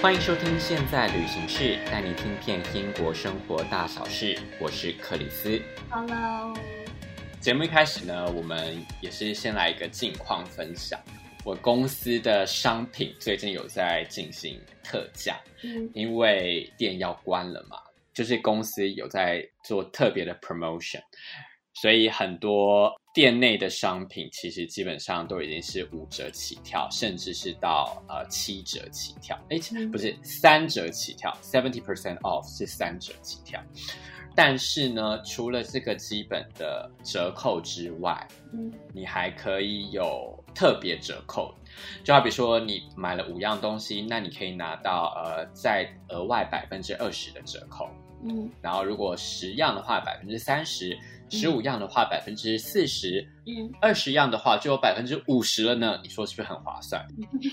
[0.00, 4.38] 欢迎收听《现在旅行室》，带你听遍英国生活大小事。
[4.60, 5.60] 我是克里斯。
[5.90, 6.56] Hello。
[7.40, 11.00] 节目一开始呢，我们也是先来一个近况分享。
[11.44, 17.78] 我公司的商品最近有在进行特价，嗯，因为店要关了嘛，
[18.14, 21.02] 就是公司有在做特别的 promotion。
[21.80, 29.38] 所以很多店内的商品其实基本上都已经是五折起跳，甚至是到呃七折起跳。
[29.48, 29.58] 哎，
[29.92, 33.62] 不是三折起跳，seventy percent off 是三折起跳。
[34.34, 41.52] 但是呢，除了这个基本的折扣之外，嗯，你还可以有特别折扣。
[42.04, 47.88] 就好比说你买了五样东西，那你可以拿到呃再额外百分之二十的折扣。
[48.24, 50.98] 嗯，然后如果十样的话，百分之三十。
[51.30, 55.98] 十五样的话，百分之四十；嗯，二十样的话，就有百分之五十了呢。
[56.02, 57.06] 你说是不是很划算？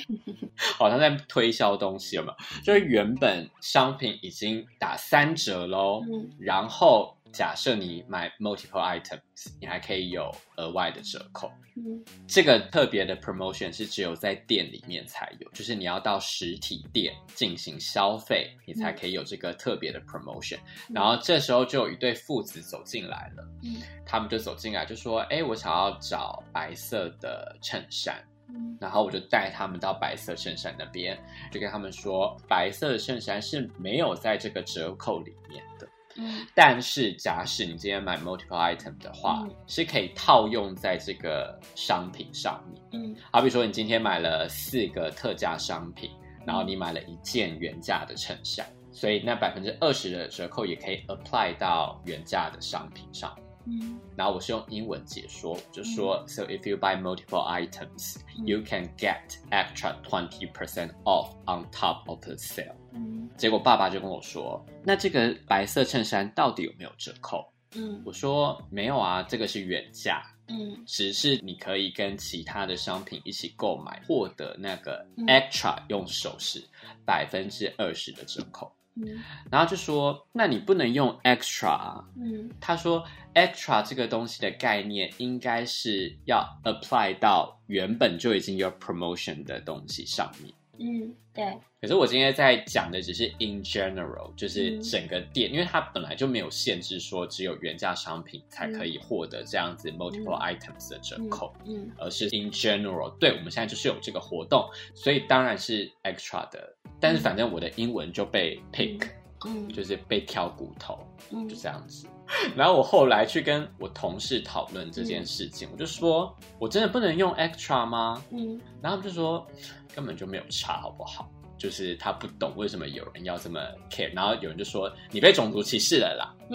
[0.77, 2.35] 好像在推销东西，有没有？
[2.63, 7.14] 就是原本商品已经打三折喽，嗯，然后。
[7.35, 11.51] 假设你买 multiple items，你还可以有额外的折扣。
[11.75, 20.57] 嗯，这个特别的 promotion 是只有在店里面才有，就是你要到实体店进行消费，你才可以有这个特别的 promotion。
[20.87, 28.15] 嗯，然后这时候就有一对父子走进来了，嗯，他们就走进来就说：“哎，我想要找白色的衬衫。”
[28.47, 35.85] 嗯，然后我就带他们到白色衬衫那边，就跟他们说：“白色的衬衫是没有在这个折扣里面的。”
[36.17, 42.81] 嗯，但是假使你今天买 multiple item 的话，嗯，是可以套用在这个商品上面。
[42.93, 46.09] 嗯，好比说你今天买了四个特价商品，
[46.45, 53.35] 然后你买了一件原价的衬衫，所以那百分之二十的折扣也可以 apply 到原价的商品上。
[53.65, 59.21] 嗯，然后我是用英文解说，就说、嗯、So if you buy multiple items,、嗯、you can get
[59.51, 62.75] extra twenty percent off on top of the sale。
[62.93, 67.51] 嗯，结果爸爸就跟我说，那这个白色衬衫到底有没有折扣？
[67.75, 70.23] 嗯，我说没有啊，这个是原价。
[70.47, 76.63] 嗯，只是你可以跟其他的商品一起购买，获得那个 extra 用手势
[77.03, 78.71] 百分之二十的折扣。
[78.95, 82.03] 嗯，然后就说，那你不能用 extra。
[82.17, 90.53] 嗯，他说 extra 这个东西的概念应该是要 apply 到原本就已经有 promotion 的东西上面。
[90.79, 91.57] 嗯，对。
[91.81, 106.75] 可是我今天在讲的只是 in general，就是整个店，嗯、因为它本来就没有限制说只有原价商品才可以获得这样子 multiple items 的折扣，嗯，嗯，而是 in general，对，我们现在就是有这个活动，所以当然是 extra 的。
[106.99, 109.07] 但是反正我的英文就被 pick，
[109.45, 110.97] 嗯，就是被挑骨头，
[111.31, 112.07] 嗯，就这样子。
[112.55, 118.21] 然后我后来去跟我同事讨论这件事情，嗯、我就说，我真的不能用 extra 吗？
[118.31, 119.45] 嗯，然后他们就说
[119.93, 121.29] 根本就没有差，好不好？
[121.57, 126.33] 就是他不懂为什么有人要这么 care，然后有人就说你被种族歧视了啦。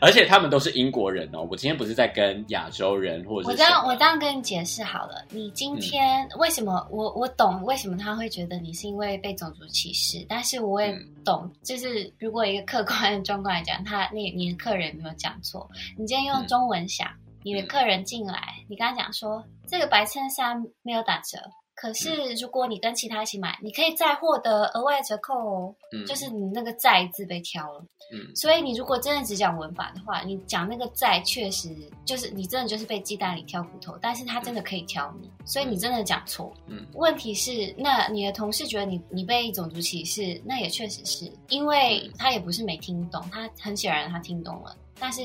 [0.00, 10.92] 而且他们都是英国人哦，我今天不是在跟亚洲人或者是我这样我这样跟你解释好了，你今天为什么、嗯、我我懂为什么他会觉得你是因为被种族歧视，但是我也
[11.24, 21.38] 懂，嗯、就是如果一个客观的状况来讲，他那你的客人没有讲错，你今天用中文想，嗯、你的客人进来，你跟他讲说这个白衬衫没有打折。
[21.74, 25.74] 可是，如果你跟其他一起买，嗯、你可以再获得额外折扣哦。
[25.92, 27.84] 嗯，就是你那个“再”字被挑了。
[28.12, 31.68] 嗯，所以你如果真的只讲文法的话，你讲那个“再”确实
[32.04, 33.98] 就是你真的就是被鸡蛋里挑骨头。
[34.00, 36.54] 但是他真的可以挑你，嗯、所以你真的讲错。
[36.68, 44.76] 嗯，问题是，那你的同事觉得你你被种族歧视，那也确实是因为他也不是没听懂，他很显然他听懂了。
[44.98, 45.22] 但是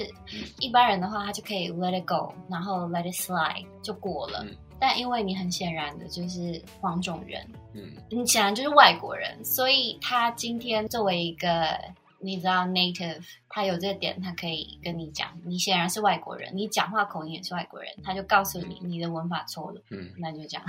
[0.59, 4.43] 一般人的话，他就可以 let it go，然后 let it slide 就过了。
[4.43, 11.77] 嗯但因为你很显然的就是黄种人，嗯，你显然就是外国人，所以他今天作为一个。
[12.21, 20.65] 你知道 native，他有这个点，他可以跟你讲，你显然是外国人，你讲话口音也是外国人，他就告诉你你的文法错了，嗯，那就这样。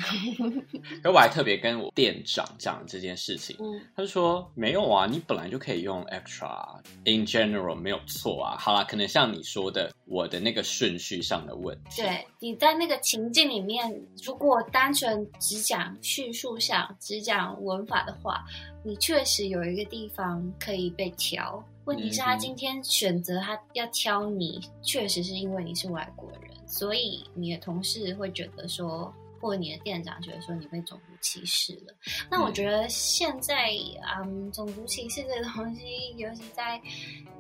[1.03, 8.57] 可我还特别跟我店长讲这件事情，嗯，他就说没有啊，你本来就可以用 extra，in general 没有错啊。
[8.59, 12.03] 好啦，可能像你说的，我的那个顺序上的问题。
[12.03, 13.91] 对，你在那个情境里面，
[14.25, 18.45] 如果单纯只讲叙述上，只讲文法的话。
[18.83, 31.95] 你确实有一个地方可以被挑，问题是他今天选择他要挑你，确实是因为你是外国人，所以你的同事会觉得说，或者你的店长觉得说你被种族歧视了。
[32.31, 33.71] 那我觉得现在，
[34.19, 36.81] 嗯，种族歧视这个东西，尤其在，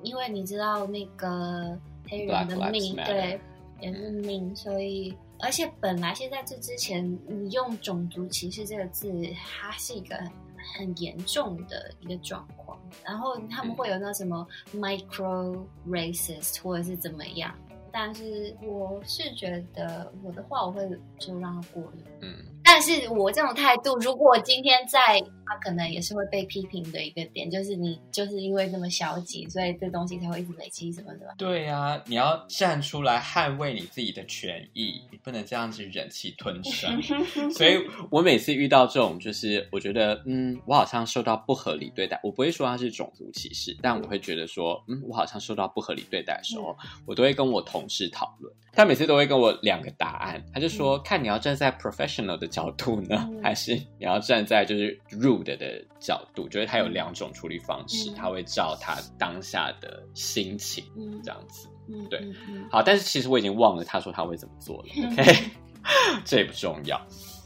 [0.02, 3.40] 因为你知道那个黑人的命，对，
[3.81, 9.10] 也是命，所以，而且本来现在这之前，你用种族歧视这个字，
[9.46, 10.20] 它是一个。
[10.76, 15.58] 很严重的一个状况，然后他们会有那什么 micro
[15.88, 17.54] racist 或者是怎么样，
[17.92, 22.34] 但是我是觉得我的话我会就让他过了，嗯。
[22.62, 25.20] 但是我这种态度，如果今天在，
[25.50, 31.35] 他可能也是会被批评的一个点，就是你就是因为那么消极，所以这东西才会一直累积什么的吧？
[31.37, 37.02] 对啊，你要站出来捍卫你自己的权益，你不能这样子忍气吞声。
[37.50, 54.97] 所以我每次遇到这种，就是我觉得，嗯，我好像受到不合理对待，我不会说他是种族歧视，但我会觉得说，嗯，我好像受到不合理对待的时候，嗯、我都会跟我同事讨论，他每次都会跟我两个答案，他就说，嗯、看你要站在 professional 的角度呢，嗯、还是你要站在就是
[55.42, 62.20] rude 的角度，觉得他有两种处理方式，嗯、他会照他当下的心情、嗯、这样子，嗯、对，
[62.70, 65.50] 好，但是其实我已经忘了他说他会怎么做了、嗯、，OK，
[66.25, 67.00] 这也不重要。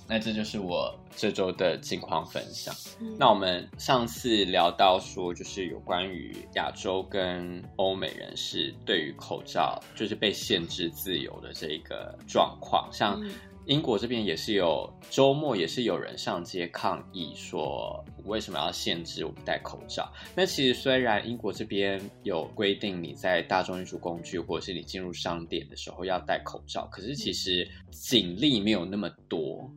[0.07, 2.75] 那这就是我这周的近况分享。
[3.01, 13.19] 嗯、那我们上次聊到说，就是有关于亚洲跟欧美人士对于口罩就是被限制自由的这个状况，像。
[13.67, 20.13] 嗯英国这边也是有周末，也是有人上街抗议，说为什么要限制我们戴口罩？
[20.37, 29.71] 那其实虽然英国这边有规定你在大众运输工具或者是你进入商店的时候要戴口罩，可是其实警力没有那么多，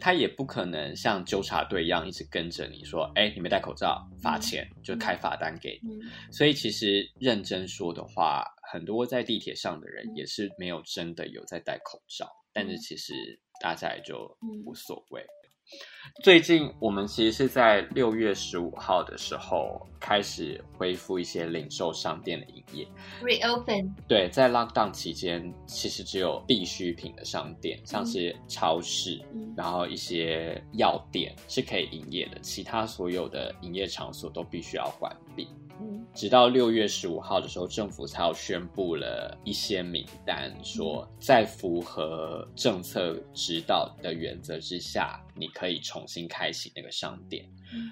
[0.00, 5.98] 他也不可能像纠察队一样一直跟着你说，哎，你没戴口罩，罚钱，就开罚单给你。
[6.32, 12.26] 所以其实认真说的话，很多在地铁上的人也是没有真的有在戴口罩。
[12.56, 13.12] 但是其实
[13.60, 15.22] 大家也就无所谓。
[16.22, 22.88] 最近我们其实是在六月十五号的时候开始恢复一些零售商店的营业
[23.20, 23.92] ，reopen。
[24.08, 35.48] 对，在 lockdown 期间，其实只有必需品的商店，像是超市，嗯、然后一些药店是可以营业的，其他所有的营业场所都必须要关闭。
[36.14, 47.46] 直到六月十五号的时候，政府才有宣布了一些名单，说在符合政策指导的原则之下，你可以重新开启那个商店。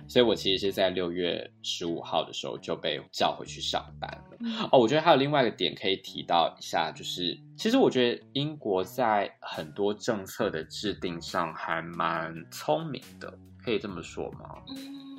[0.08, 4.68] 所以我其实是在六月十五号的时候就被叫回去上班了。
[4.70, 14.62] 哦，我觉得还有另外一个点可以提到一下，就是其实我觉得英国在很多政策的制定上还蛮聪明的，可以这么说吗？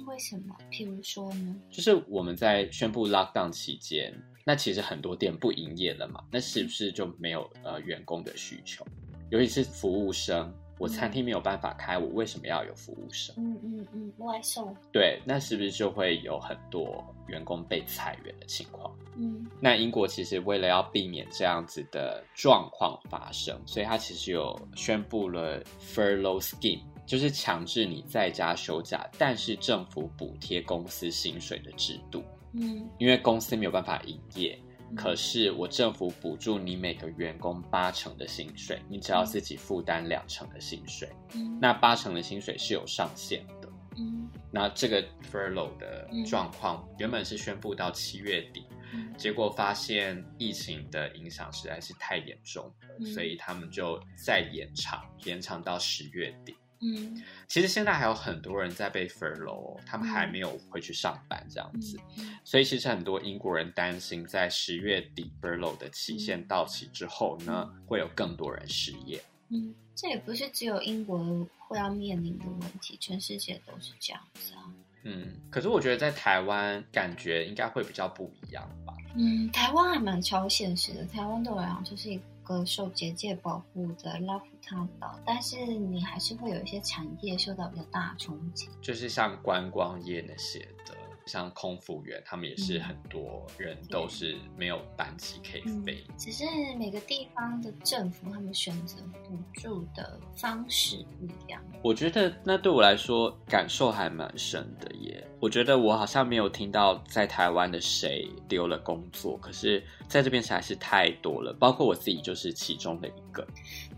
[0.05, 0.55] 为什么？
[0.71, 1.55] 譬如说呢？
[1.69, 4.13] 就是我们在宣布 lockdown 期间，
[4.43, 8.85] 那其实很多店不营业了嘛，那是不是就没有呃员工的需求？
[9.31, 13.35] 尤其是服务生，我餐厅没有办法开，我为什么要有服务生？
[13.37, 14.75] 嗯嗯嗯，外送。
[14.91, 18.95] 对，那是不是就会有很多员工被裁员的情况？
[19.17, 26.81] 嗯，那英国其实为了要避免这样子的状况发生，所以他其实有宣布了 furlough scheme。
[27.05, 32.23] 就是强制你在家休假，但是政府补贴公司薪水的制度。
[32.53, 34.57] 嗯，因为公司没有办法营业，
[34.89, 41.09] 嗯、可是我政府补助你每个员工八成的薪水，你只要自己负担两成的薪水。
[41.33, 43.69] 嗯，那八成的薪水是有上限的。
[43.97, 56.55] 嗯，那这个 furlough 的状况原本是宣布到七月底，嗯、结果发现疫情的影响实在是太严重了，嗯、所以他们就再延长，延长到十月底。
[56.81, 61.97] 嗯，其实现在还有很多人在被 furlough，他们还没有回去上班这样子，
[62.43, 69.23] 所以其实很多英国人担心，在十月底 furlough 的期限到期之后呢，嗯、会有更多人失业。
[69.49, 71.17] 嗯，这也不是只有英国
[71.57, 74.65] 会要面临的问题，全世界都是这样子啊。
[75.03, 78.93] 嗯，可是我觉得在台湾感觉应该会比较不一样吧。
[79.15, 82.23] 嗯，台湾还蛮超现实的，台湾对我来讲就是一个
[82.65, 90.93] 受结界保护的 lockdown 岛，但是你还是会有一些产业受到比较大的冲击，就是像观光业那些的。
[91.27, 96.05] 像空服员，他们也是很多人都是没有班机可以飞。
[96.07, 96.45] 嗯，只是
[96.77, 98.97] 每个地方的政府他们选择
[99.27, 101.59] 补助的方式不一样。
[101.81, 105.27] 我觉得那对我来说感受还蛮深的耶。
[105.45, 113.45] 我觉得我好像没有听到在台湾的谁丢了工作，可是在这边实在是太多了，包括我自己就是其中的一个。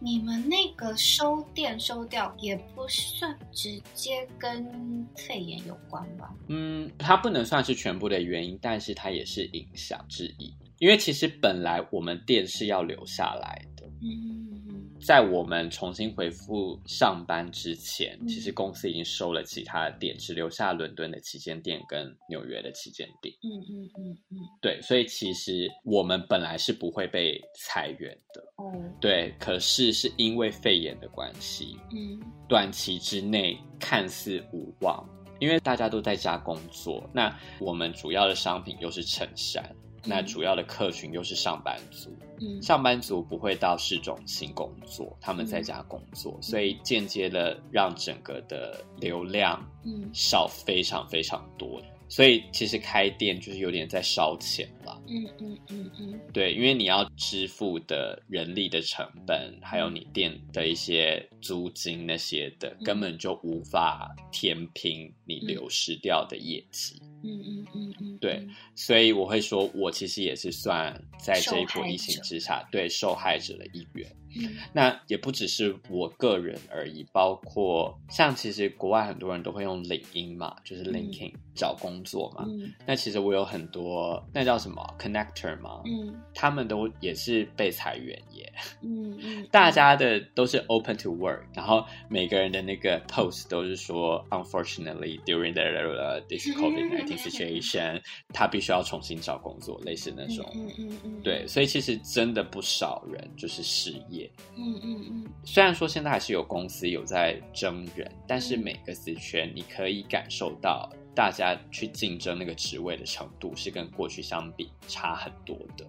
[0.02, 6.36] 你们那个收店收掉也不算直接跟肺炎有关吧？
[6.50, 10.54] 嗯，它不能算是全部的原因，但是它也是影响之一。
[10.80, 13.88] 因为其实本来我们店是要留下来的。
[14.02, 14.57] 嗯。
[15.00, 23.34] 在我们重新恢复上班之前，嗯、其实公司已经收了其他的店，只留下伦敦的旗舰店跟纽约的旗舰店。
[23.44, 28.42] 嗯嗯嗯嗯，对，所以其实我们本来是不会被裁员的。
[28.58, 35.08] 哦，对，可是是因为肺炎的关系，嗯，短期之内看似无望。
[35.40, 42.10] 因为大家都在家工作，那我们主要的商品又是衬衫，嗯、那主要的客群又是上班族。
[42.40, 51.82] 嗯，上班族不会到市中心工作，他们在家工作，嗯、所以间接的让整个的流量嗯少非常非常多。
[52.10, 55.02] 所以其实开店就是有点在烧钱了。
[55.08, 67.02] 嗯嗯嗯嗯，对，因为你要支付的人力的成本，还有你店的一些租金那些的，嗯、根本就无法填平你流失掉的业绩。
[67.24, 74.10] 嗯嗯嗯嗯，对，所以我会说，我其实也是算在这一波疫情之下，对受害者的一员。
[74.40, 82.46] 嗯、那也不只是我个人而已，包括像其实国外很多人都会用领英嘛，就是 LinkedIn、嗯、找工作嘛。
[82.48, 88.52] 嗯、那其实我有很多那叫什么 Connector 吗，嗯，他们都也是被裁员耶。
[88.82, 98.02] 嗯嗯， 大家的都是 Open to Work，然后每个人的那个 Post 都是说 Unfortunately during the this COVID-19 situation，
[98.34, 100.46] 他必须要重新找工作，类似那种。
[100.56, 104.30] 嗯嗯嗯，嗯嗯对，所以其实真的不少人就是失业。
[104.56, 115.84] 嗯嗯嗯，虽然说现在还是有公司有在征人，但是每个职缺你可以感受到大家去竞争那个职位的程度是跟过去相比差很多的。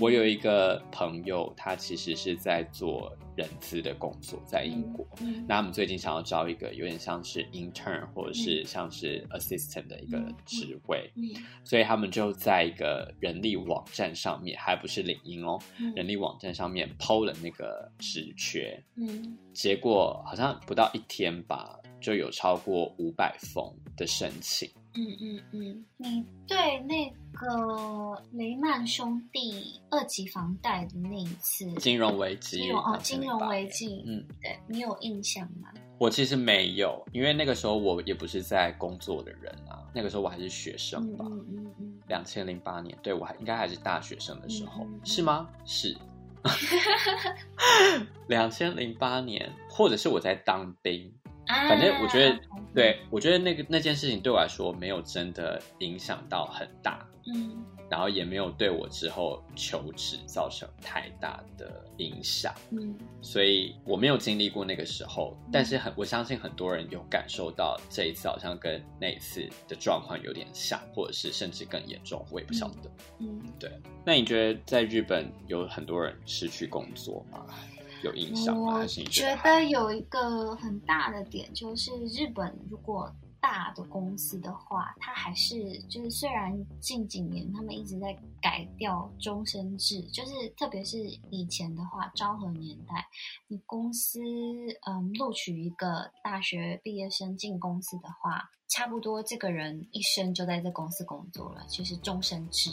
[0.00, 5.06] 我有一个朋友，他其实是在做人资的工作，在英国。
[5.46, 11.12] 那他们最近想要招一个有点像是 intern 或者是像是 assistant 的一个职位，
[11.62, 15.60] 所以他们就在一个人力网站上面，还不是领英哦，
[15.94, 18.82] 人力网站上面 PO 了那个职缺。
[18.94, 24.70] 嗯结果好像不到一天吧，就有超过五百封的申请。
[24.94, 35.68] 嗯嗯嗯，你对那个雷曼兄弟二级房贷的那一次金融危机，金融哦，金融危机，嗯，对你有印象吗？
[35.98, 41.24] 我其实没有，因为那个时候我也不是在工作的人啊，那个时候我还是学生吧。
[41.28, 45.48] 嗯嗯嗯，两千零八年，对，我还应该还是大学生的时候，是吗？
[45.64, 45.98] 是，
[48.28, 51.12] 两千零八年，或者是我在当兵。
[51.46, 52.38] 反正我觉得，
[52.74, 73.70] 对，我觉得那个那件事情对我来说没有真的影响到很大，嗯，然后也没有对我之后求职造成太大的影响，嗯，所以我没有经历过那个时候，但是很我相信很多人有感受到这一次好像跟那一次的状况有点像，或者是甚至更严重，我也不晓得，嗯，对。
[74.04, 77.46] 那你觉得在日本有很多人失去工作吗？
[78.06, 78.78] 有印象吗？
[78.78, 83.12] 我觉得有一个很大的点，就是日本如果
[83.48, 88.12] 大的公司的话，它还是就是虽然近几年他们一直在
[88.42, 90.98] 改掉终身制，就是特别是
[91.30, 93.06] 以前的话，昭和年代，
[93.46, 94.18] 你公司
[94.84, 102.72] 嗯录取一个大学毕业生进公司的话，差不多这个人一生就在这公司工作了，就是终身制。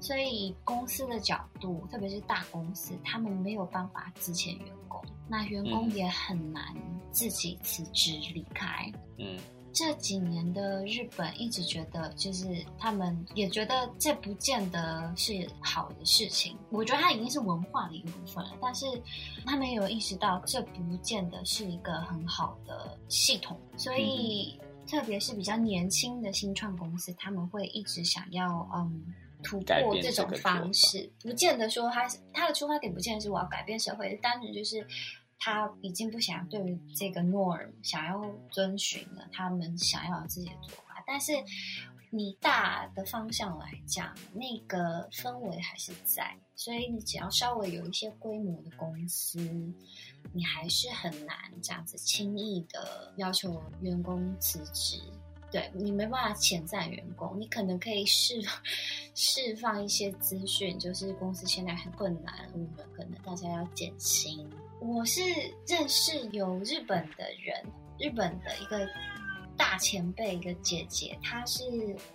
[0.00, 6.74] 所以公司的角度，特别是大公司，他们没有办法资遣员工，那员工也很难
[7.12, 8.92] 自己辞职离开。
[9.18, 9.38] 嗯。
[9.72, 16.56] 这几年的日本一直觉得，就是他们也觉得这不见得是好的事情。
[16.70, 18.86] 我觉得它已经是文化的一部分了，但是
[19.46, 23.56] 他们有意识到这不见得是一个很好的系统。
[23.76, 24.58] 所以，
[24.88, 29.04] 特别是比较年轻的新创公司，他们会一直想要嗯
[29.42, 34.84] 突破这种方式，不见得说他他的出发点不见得是我要改变社会，单纯就是。
[35.38, 41.02] 他已经不想对于这个 norm 想要遵循了，他们想要自己的做法。
[41.06, 41.32] 但是
[42.10, 49.38] 你大的方向来讲，那个氛围还是在，所以你只要稍微有一些规模的公司，
[50.32, 55.00] 你还是很难这样子轻易的要求员工辞职。
[55.50, 58.34] 对，你没办法遣散员工，你可能可以释
[59.14, 64.46] 释放一些资讯，就是公司现在很困难，我们可能大家要减薪。
[64.80, 65.20] 我是
[65.66, 67.64] 认识有日本的人，
[67.98, 68.88] 日本的一个
[69.56, 71.64] 大前辈，一个姐姐，她是，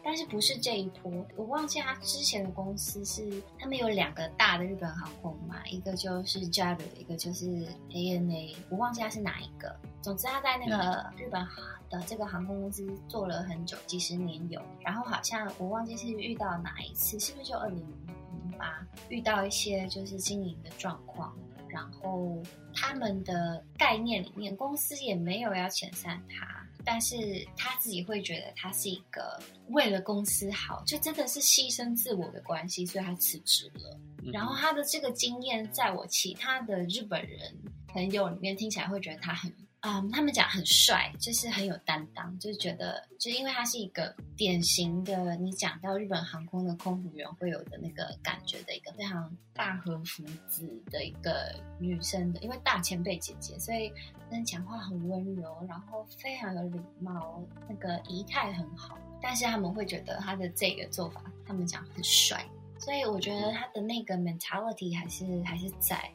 [0.03, 7.45] 但是不是这一波，我忘记她之前的公司是，他们有两个大的日本航空嘛，一个就是 JAL，一个就是
[7.89, 9.75] ANA，我忘记她是哪一个。
[10.01, 11.45] 总之，她在那个日本
[11.89, 14.61] 的这个航空公司做了很久，几十年有。
[14.79, 21.35] 然后好像我忘记是遇到哪一次，是不是就二零零八遇到一些就是经营的状况。
[21.73, 22.39] 然后
[22.71, 27.15] 他们的概念里面，公司也没有要遣散他，但是
[27.57, 33.99] 他自己会觉得他是一个为了公司好，就真的是牺牲自我的关系，所以他辞职了。
[34.31, 37.39] 然后他的这个经验，在我其他的日本人
[37.87, 39.51] 朋友里面听起来，会觉得他很
[39.85, 53.91] 嗯，他们讲很帅，就是很有担当，就是觉得，就是因为他是一个典型的，你讲到日本航空的空服员会有的那个感觉的一个非常大和福子的一个女生的，因为大前辈姐姐，所以
[54.31, 58.97] 跟讲话很温柔，然后非常有礼貌，那个仪态很好。
[59.21, 62.49] 但是他们会觉得他的这个做法，他们讲很帅，
[62.79, 66.09] 所以我觉得他的那个 mentality 还是还是在。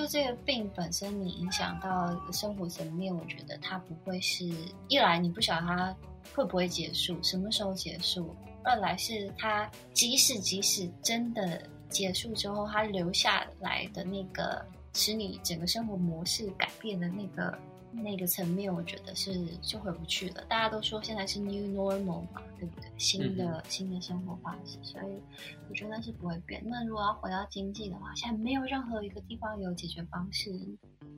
[0.00, 4.46] 就这个病本身，你影响到生活层面，我觉得它不会是
[4.88, 5.94] 一来你不晓得它
[6.34, 14.64] 会不会结束，什么时候结束；二来是它即使即使真的结束之后，它留下来的那个
[14.94, 17.58] 使你整个生活模式改变的那个。
[17.92, 20.44] 那个层面，我觉得是就回不去了。
[20.48, 22.90] 大家都说现在是 new normal 嘛，对不对？
[22.96, 25.20] 新的、嗯、新的生活方式，所以
[25.68, 26.62] 我觉得是不会变。
[26.64, 30.50] 那如果要回到经济的话，现在没有任何一个地方有解决方式。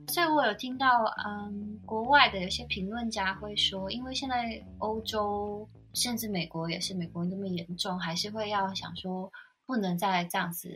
[0.07, 9.31] 所以我有听到，嗯，国外的有些评论家会说，因为现在欧洲甚至美国也是美国那么严重，还是会要想说
[9.65, 10.69] 不能再这样子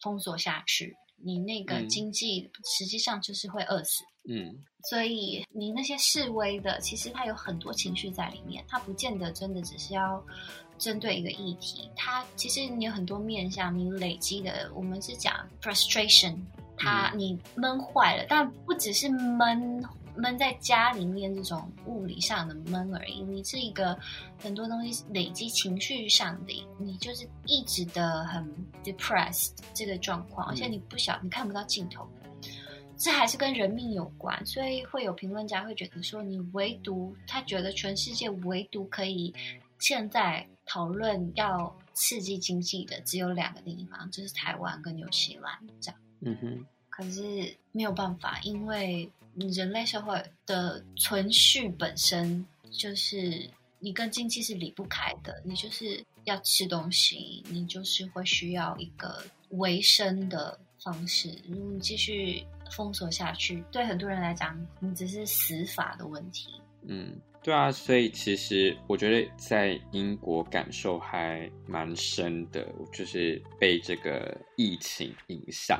[0.00, 0.96] 封锁下去。
[1.24, 4.04] 你那个经济实际上就是会饿死。
[4.28, 4.54] 嗯，
[4.88, 10.24] 所以你那些示威的，其实他有很多情绪在里面，他不见得真的只是要
[10.78, 16.36] 针对一个议题，他其实你有很多面向，你累积的，我们是讲 frustration，
[16.76, 19.82] 他你闷坏了，但不只是闷
[20.16, 23.98] 闷在家里面这种物理上的闷而已，你是一个
[24.38, 28.44] 很多东西累积情绪上的，你就是一直的很
[28.84, 32.08] depressed 这个状况，而且你不晓你看不到尽头。
[32.98, 39.34] 这还是跟人命有关，所以会有评论家会觉得说，你唯独他觉得全世界唯独可以
[39.80, 46.00] 现在讨论要刺激经济的只有两个地方，就是台湾跟纽西兰这样。
[46.20, 46.66] 嗯哼。
[46.90, 61.36] 可是没有办法，因为人类社会的存续本身就是你跟经济是离不开的，你就是要吃东西，你就是会需要一个维生的方式。
[61.48, 62.44] 如果你继续。
[62.74, 66.48] 封锁下去，对很多人来讲，你只是死法的问题。
[66.88, 75.78] 嗯，对啊，所以其实我觉得在英国感受还蛮深的，就是被这个疫情影响。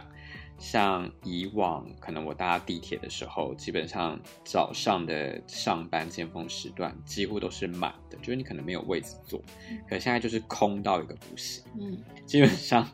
[0.63, 9.43] 像以往，可能我搭地铁的时候，基本上早上的上班尖峰时段几乎都是满的，就是你可能没有位置坐。
[9.89, 11.65] 可现在就是空到一个不行。
[11.81, 12.89] 嗯，基本上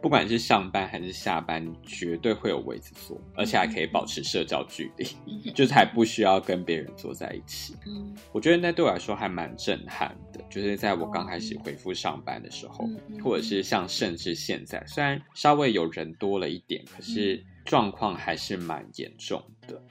[0.00, 7.76] 不管是上班还是下班，绝对会有位置坐，而且还可以保持社交距离，就是还不需要跟别人坐在一起。
[7.86, 12.88] 嗯，我觉得那对我来说还蛮震撼的，就是在我刚开始恢复上班的时候，
[13.22, 19.82] 或者是像甚至现在，虽然稍微有人多了一点，可是状况还是蛮严重的。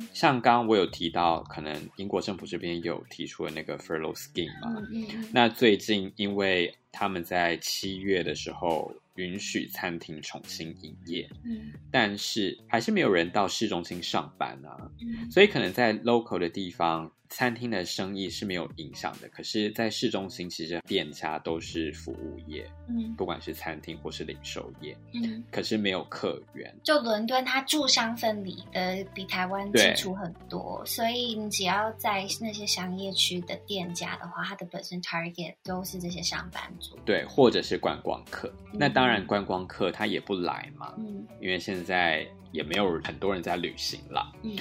[0.00, 4.82] 嗯，像刚刚我有提到，可能英国政府这边有提出了那个 furlough scheme 嘛。
[4.90, 14.90] 嗯，那最近因为他们在七月的时候允许餐厅重新营业，嗯，但是还是没有人到市中心上班啊。
[15.00, 17.12] 嗯，所以可能在 local 的地方。
[17.30, 26.74] 餐厅的生意是没有影响的，可是，在市中心其实店家都是服务业，嗯，不管是餐厅或是零售业，嗯，可是没有客源。
[26.82, 38.52] 就伦敦，它住商分离的比台湾清楚很多，所以你只要在那些商业区的店家的话，它的本身 target 都是这些上班族，对，或者是观光客。
[38.72, 44.56] 嗯，那当然，观光客他也不来嘛，嗯，因为现在也没有很多人在旅行了，嗯，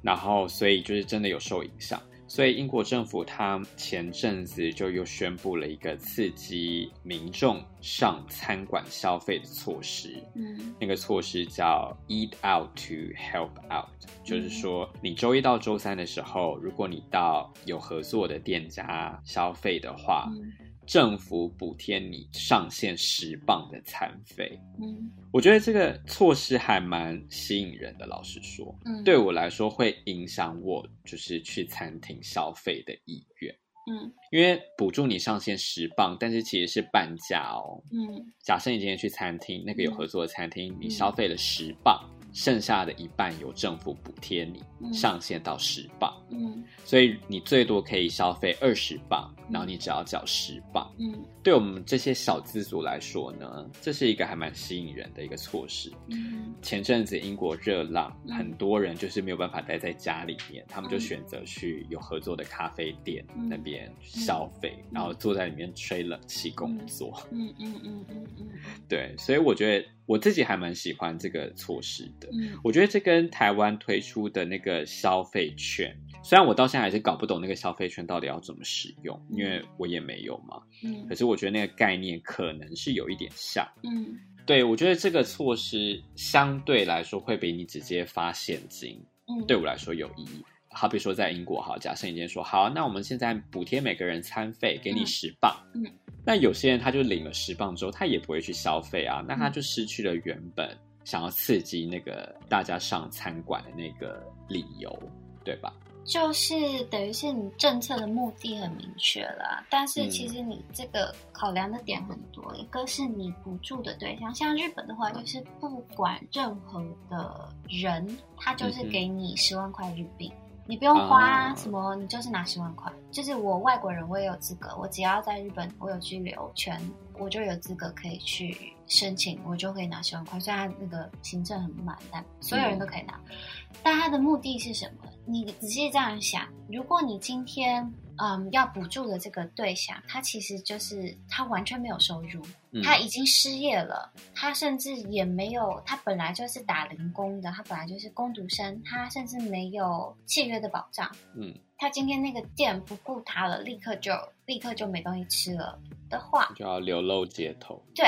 [0.00, 2.00] 然后所以就是真的有受影响。
[2.34, 13.88] 所以英国政府它前阵子就又宣布了一个刺激民众上餐馆消费的措施，嗯，那个措施叫 Eat Out to Help Out，
[14.24, 20.28] 就是说你周一到周三的时候，如果你到有合作的店家消费的话。
[20.34, 20.52] 嗯
[20.86, 28.06] 政府补贴你上限十磅的餐费，嗯，我觉得这个措施还蛮吸引人的。
[28.06, 33.54] 老实说，嗯，对我来说会影响我就是去餐厅消费的意愿，
[33.90, 41.98] 嗯，因为补助你上限十磅，但是其实是半价哦，嗯，假设你今天去餐厅，那个有合作的餐厅，你消费了十磅。
[42.34, 55.92] 剩下的一半由政府补贴你，嗯、上限到十磅，嗯，所以你最多可以消费二十磅，嗯、然后你只要缴十磅，嗯，对我们这些小资族来说呢，这是一个还蛮吸引人的一个措施。
[56.08, 67.22] 嗯，前阵子英国热浪，嗯、很多人就是没有办法待在家里面，他们就选择去有合作的咖啡店那边消费，嗯、然后坐在里面吹冷气工作。
[67.30, 68.48] 嗯嗯嗯嗯嗯，
[68.88, 69.86] 对，所以我觉得。
[70.06, 72.28] 我自己还蛮喜欢这个措施的。
[72.32, 80.60] 嗯，我觉得这跟台湾推出的那个消费券，虽然我到现在还是搞不懂那个消费券到底要怎么使用，因为我也没有嘛。
[80.84, 83.66] 嗯，可是我觉得那个概念可能是有一点像。
[83.82, 90.44] 嗯，对，我觉得这个措施相对来说会比你直接发现金，嗯，对我来说有意义。
[90.76, 95.56] 好比说在英国，好，假设你今天说好，那我们现在补贴每个人餐费，给你十镑。
[95.72, 95.84] 嗯，
[96.24, 104.98] 那有些人他就领了十磅之后，他也不会去消费啊，那他就失去了原本想要刺激那个大家上餐馆的那个理由，
[105.44, 105.72] 对吧？
[106.06, 106.54] 就是
[106.90, 118.06] 等于是你政策的目的很明确了，但是其实你这个考量的点很多，嗯、一个是你补助的对象，像日本的话，就是不管任何的人，
[118.36, 120.30] 他就是给你十万块日币。
[120.30, 122.90] 嗯你不用花什么，你就是拿十万块。
[123.10, 126.80] 就是我外国人，我也有资格，我只要在日本，我有居留权，
[127.18, 130.40] 我就有资格可以去申请，我就可以拿十万块。
[130.40, 133.14] 虽然那个行政很慢，但所有人都可以拿。
[133.28, 133.34] 嗯、
[133.82, 135.10] 但他的目的是什么？
[135.26, 137.92] 你仔细这样想，如果你今天。
[138.18, 151.10] 嗯，要补助的这个对象，他其实就是他完全没有收入，嗯、他已经失业了，他甚至也没有，他本来就是打零工的，他本来就是工读生，他甚至没有契约的保障。
[151.36, 154.12] 嗯，他今天那个店不顾他了，立刻就
[154.46, 157.82] 立刻就没东西吃了的话，就要流落街头。
[157.94, 158.06] 对，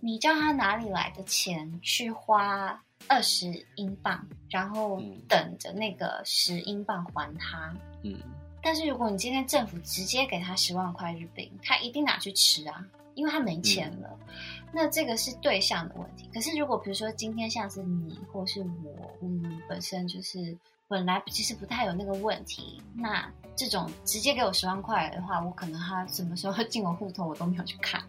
[0.00, 7.74] 你叫他哪里来的钱去花二十英镑，然后等着那个十英镑还他？
[8.04, 8.16] 嗯。
[8.62, 14.18] 但是如果你今天政府直接给他十万块日币，他一定拿去吃啊，因为他没钱了。
[14.26, 14.34] 嗯、
[14.72, 16.28] 那这个是对象的问题。
[16.32, 20.56] 可是如果比如说今天像是你或是我，我们本身就是
[20.88, 28.02] 本来其实不太有那个问题，那这种直接给我十万块的话，我可能他什么时候进我户头我都没有去看，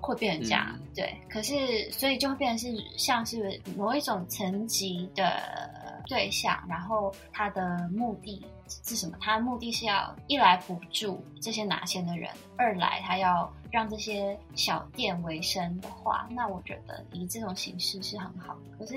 [0.00, 0.68] 会变成这样。
[0.74, 5.40] 嗯、对，可是所以就会变成是像是某一种层级的
[6.06, 8.44] 对象，然后他的目的。
[8.82, 9.16] 是什么？
[9.20, 18.56] 他的目的是要一来辅助这些拿钱的人，二来他要让这些小店为生的话，那我觉得以这种形式是很好。
[18.76, 18.96] 可是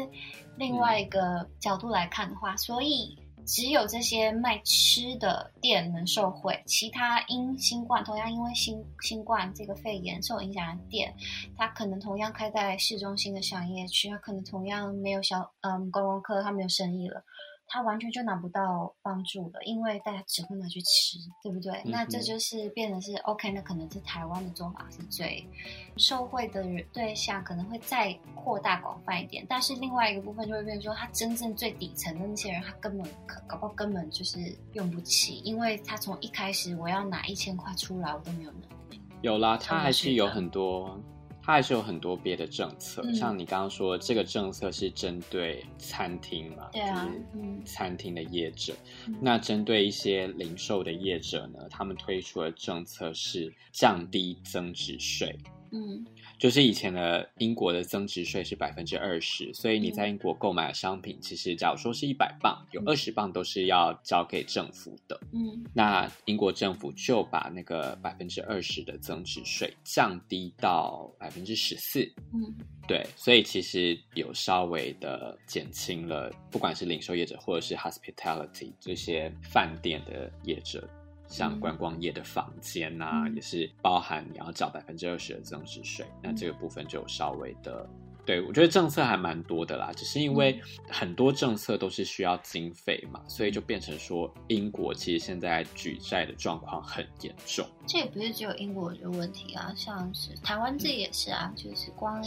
[0.58, 3.16] 另外一个角度来看的话，嗯、所以
[3.50, 11.12] 只有这些卖吃的店能受惠，其他因新冠同样因为新新冠这个肺炎受影响的店，
[11.58, 17.24] 它可能同样开在市中心的商业区，它可能同样没有小嗯观光客，它没有生意了。
[17.72, 21.72] 他完全就拿不到帮助了，因为大家只会拿去吃，对不对？
[21.86, 25.48] 嗯、那这就是变得是 OK，那可能是台湾的做法是最
[25.96, 29.46] 受惠的人对象，可能会再扩大广泛一点。
[29.48, 34.40] 但是另外一个部分就会变成说，他真正最底层的那些人，他根本可搞不好根本就是
[34.74, 39.00] 用不起，因为他从一开始我要拿一千块出来，我都没有能力。
[39.22, 41.00] 有啦，他还是有很多。
[41.42, 48.76] 它还是有很多别的政策，嗯、像你刚刚说，这个政策是针对餐厅嘛，对啊，就是餐厅的业者。
[49.08, 55.38] 嗯、那针对一些零售的业者呢，他们推出的政策是降低增值税。
[55.72, 56.06] 嗯。
[56.40, 65.20] 就是以前的英国的增值税是百分之二十，所以你在英国购买的商品，其实假如说是一百磅，有二十磅都是要交给政府的。
[65.34, 72.10] 嗯，那英国政府就把那个百分之二十的增值税降低到百分之十四。
[72.34, 72.56] 嗯，
[72.88, 80.90] 对，所以其实有稍微的减轻了，不管是零售业者或者是 hospitality 这些饭店的业者。
[81.30, 87.88] 像观光业的房间呐、啊，嗯、也是包含你要缴百分之二十的增值税，嗯、那这个部分就稍微的，
[88.26, 97.66] 对，我觉得政策还蛮多的啦，只是因为很多政策都是需要经费嘛，所以就变成说英国其实现在举债的状况很严重。
[97.88, 102.22] 这也不是只有英国的问题啊，像是台湾这也是啊，嗯、就是光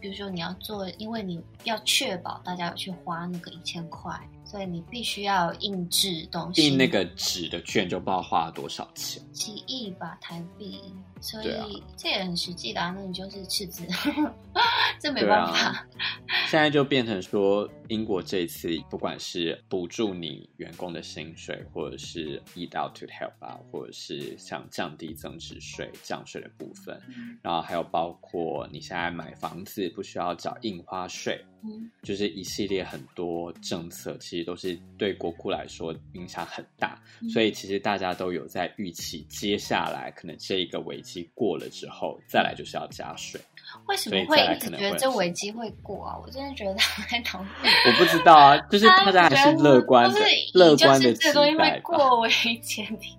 [0.00, 4.18] 比如说你要做，因为你要确保大家有去花那个一千块。
[4.44, 10.80] 所以你必须要印制东西，印那个纸的券就不知道花了多少钱，几亿吧台币。
[11.20, 13.82] 所以、啊、这也很实际的、啊，那你就是赤字，
[15.00, 15.86] 这没办法、啊。
[16.50, 43.40] 现在就变成说，英国这一次不管是补助你员工的薪水，或者是 eat out to help 啊，或者是像降低增值税、降税的部分，嗯、然后还有包括你现在买房子不需要缴印花税，嗯，就是一系列很多政策，其其实都是对国库来说影响很大，嗯、所以其实大家都有在预期，接下来可能这一个危机过了之后，再来就是要加税。
[43.86, 46.16] 为什么会一直觉得这危机会过啊？
[46.22, 47.48] 我真的觉得太讨厌。
[47.86, 50.20] 我不知道啊，就是大家还是乐观的，
[50.54, 52.28] 乐观的这东西会过为
[52.62, 53.16] 前提。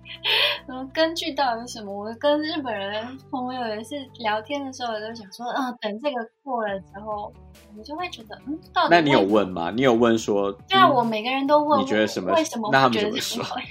[0.66, 1.92] 然后根据到底是什么？
[1.92, 7.32] 我跟日本人朋友也是聊天的时候，都想说，嗯，等这个过了之后，
[7.78, 8.88] 我就会觉得，嗯，到底。
[8.90, 9.70] 那你有问吗？
[9.70, 10.50] 你有问说？
[10.68, 11.80] 对啊，我每个人都问。
[11.80, 12.32] 你觉得什么？
[12.32, 12.68] 为什么？
[12.72, 13.62] 那他们觉得什么会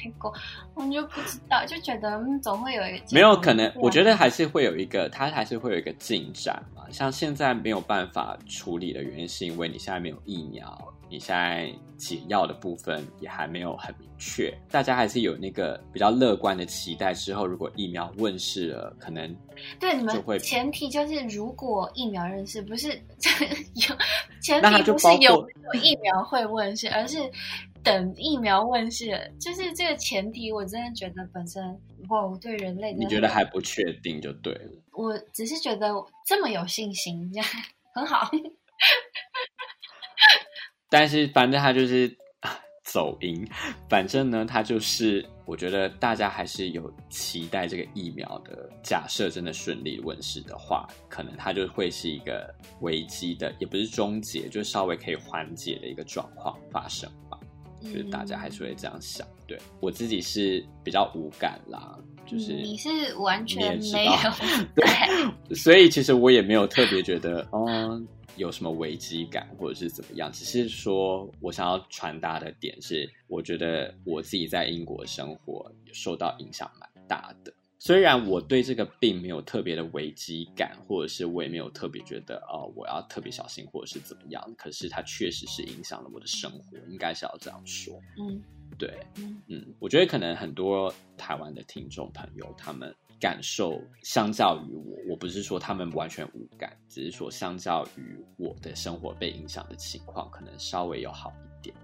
[0.75, 0.85] 过？
[0.85, 3.05] 我就不知道，就觉得嗯，总会有一个。
[3.11, 6.83] 没有可能，我觉得还是会有一个，它还是会有一个进展嘛。
[6.91, 10.77] 像现在没有办法处理的原因，是因为你现在没有疫苗。
[11.07, 17.13] 你现在解药的部分也还没有很明确，大家还是有那个比较乐观的期待。
[17.13, 19.33] 之后如果疫苗问世了，可能
[19.79, 22.99] 对你们前提就是如果疫苗问世，不是
[23.75, 23.95] 有
[24.41, 27.19] 前提不是有有疫苗会问世，而是
[27.85, 30.51] 等疫苗问世，就是这个前提。
[30.51, 31.63] 我真的觉得本身
[32.09, 34.71] 哇，我对人类你觉得还不确定就对了。
[34.91, 35.93] 我只是觉得
[36.25, 37.47] 这么有信心，这样
[37.93, 38.27] 很好。
[40.89, 42.17] 但是反正他就是
[42.83, 43.47] 走音，
[43.87, 48.67] 反正呢，他就是我觉得大家还是有期待这个疫苗的。
[48.81, 57.34] 假设真的顺利问世的话，可能它就会是一个危机的，也不是终结，就稍微可以缓解的一个状况发生吧。
[57.85, 59.25] 嗯、就是大家还是会这样想。
[59.47, 64.11] 对我自己是比较无感啦，就是你是完全没有
[64.75, 68.07] 对，所以其实我也没有特别觉得，嗯。
[68.37, 70.29] 有什么危机感，或者是怎么样？
[70.29, 77.53] 只是说我想要传达的点是，我觉得我自己在英国生活受到影响蛮大的。
[77.85, 84.43] 虽然我对这个病没有特别的危机感，或者是我也没有特别觉得哦，我要特别小心，或者是怎么样。
[84.57, 88.01] 可是它确实是影响了我的生活，应该是要这样说。
[88.17, 88.41] 嗯，
[88.75, 88.91] 对，
[89.47, 92.91] 嗯，我觉得可能很多台湾的听众朋友他们。
[93.17, 101.75] 感受相较于我，我不是说他们完全无感，只是说相较于我的生活被影响的情况，可能稍微有好一点，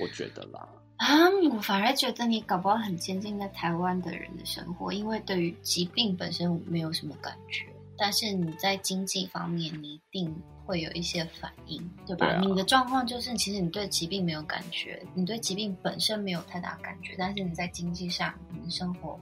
[0.00, 0.68] 我觉得啦。
[0.98, 10.34] 啊，我反而觉得你搞不好很接近在台湾的人的生活，因为对于疾病本身没有什么感觉，但是你在经济方面，你一定。
[10.68, 12.26] 会有一些反应，对吧？
[12.26, 12.40] 对啊。
[12.42, 19.18] 你的状况就是，其实你对疾病没有感觉，你对疾病本身没有太大感觉，但是你在经济上，你的生活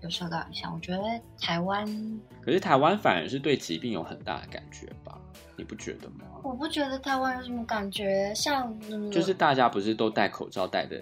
[0.00, 0.74] 有受到影响。
[0.74, 1.00] 我觉得
[1.40, 1.86] 台湾，
[2.44, 5.16] 可是台湾反而是对疾病有很大的感觉吧？
[5.56, 6.24] 你不觉得吗？
[6.42, 11.00] 我不觉得台湾有什么感觉，像、嗯、就是大家不是都戴口罩戴的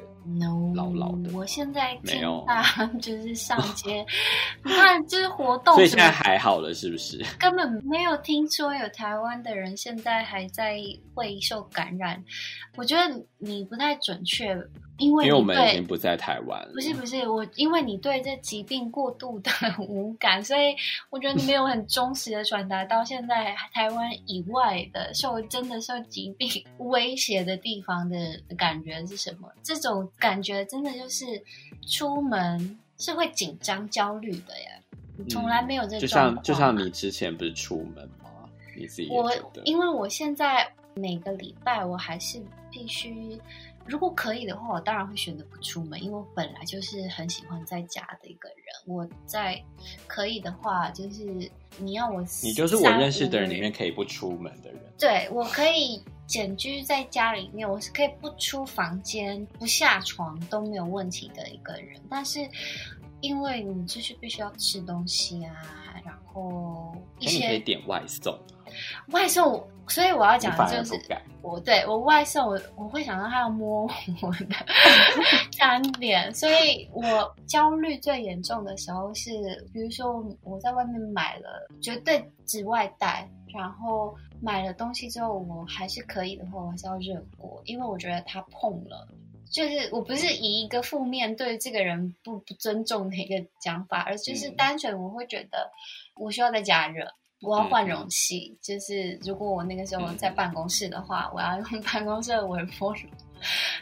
[0.75, 1.31] 牢牢的。
[1.31, 2.45] No, 我现在没有，
[3.01, 4.05] 就是上街，
[4.65, 7.25] 你看就是活动，所以现在还好了，是不是？
[7.39, 10.79] 根本没有听说有台湾的人现在还在
[11.15, 12.23] 会受感染。
[12.77, 14.57] 我觉得你不太准确。
[14.99, 16.71] 因为，因为我们已经不在台湾了。
[16.73, 20.75] 不是不是，我因为你对这疾病过度的无感，所以
[21.11, 28.17] 我觉得你没有很忠实的传达到现在台湾以外的受真的受疾病 威胁的地方的
[28.57, 29.53] 感觉是什么？
[29.63, 31.25] 这种感觉真的就是
[31.87, 34.71] 出门是会紧张焦虑的呀，
[35.29, 35.99] 从来没有这。
[35.99, 38.49] 就像就像你之前不是出门吗？
[38.77, 39.33] 你自己我
[39.65, 43.41] 因为我现在每个礼拜我还是必须。
[43.89, 48.57] 如果可以的话，我当然会选择不出门，因为我本来就是很喜欢在家的一个人。
[48.85, 49.63] 我在
[50.09, 51.49] 可以的话，就是
[51.79, 54.81] 你要我，你就是我认识的人里面可以不出门的人。
[54.99, 62.01] 对，我可以简居在家里面，我是可以不出房间、不下床都没有问题的一个人。
[62.11, 62.41] 但是
[63.21, 65.55] 因为你就是必须要吃东西啊，
[66.05, 68.37] 然后一些你可以点外送。
[69.09, 71.01] 外送，所以我要讲的就是
[71.41, 73.89] 我对我外送，我我会想到他要摸
[74.21, 74.47] 我的
[75.57, 79.31] 餐点，所以我焦虑最严重的时候是，
[79.73, 89.09] 比如说我在外面买了，绝对只外带，然后买了东西之后，我还是可以的话，我还是要热锅，因为我觉得他碰了，
[89.51, 95.71] 就是我不是以一个负面对这个人不不尊重的一个讲法，而就是单纯我会觉得
[96.15, 97.07] 我需要再加热。
[97.43, 103.01] 我要换容器，嗯、就是如果我那个时候在办公室的话，嗯、我要用办公室的微波炉，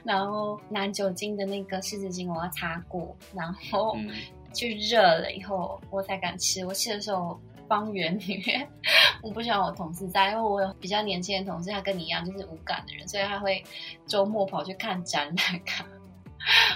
[0.03, 3.97] 然后拿酒精的那个湿纸巾，我要擦过，然后
[4.53, 6.67] 就热了以后我才敢吃。
[6.67, 8.67] 我吃的时候，方圆里面
[9.23, 13.63] 我不喜欢我同事在，因为我有比较年轻的同事，他跟你一样就是无感的人，所以他会
[14.07, 15.87] 周末跑去看展览看。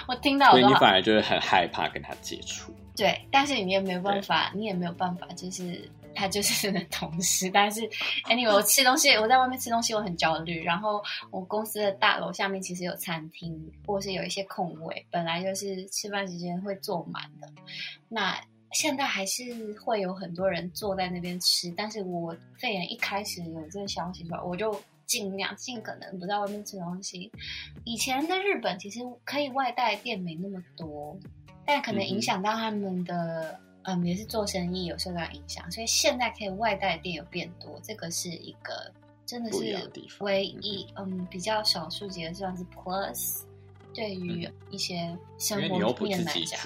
[0.07, 2.73] 我听到我，所以你反而就是很害怕跟他接触。
[2.95, 5.89] 对，但是你也没有办法，你也没有办法，就是。
[6.15, 7.49] 他就是的 同事。
[7.53, 7.81] 但是
[8.25, 10.63] ，anyway，我吃东西，我在外面吃东西，我很焦虑。
[10.63, 17.47] 然后，我公司的大楼下面其实有餐厅，或是有一些空位，本来就是吃饭时间会坐满的。
[18.09, 18.35] 那
[18.73, 21.71] 现在还是会有很多人坐在那边吃。
[21.77, 27.31] 但是我肺炎一开始有这个消息出来，我就尽量尽可能不在外面吃东西。
[27.83, 31.17] 以前在日本，其实可以外带店没那么多。
[31.65, 38.91] 但可能影响到他们的，嗯，嗯，也是做生意有受到影响，所以现在可以外带的店有变多，这个是一个
[39.23, 43.43] 真的是唯一，嗯，比较少数几个算是 plus，
[43.93, 46.59] 对于一些生活面来讲。